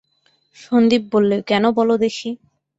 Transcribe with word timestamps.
সন্দীপ 0.57 1.03
বললে, 1.13 1.35
কেন 1.47 1.63
বলো 1.77 1.93
দেখি। 1.97 2.29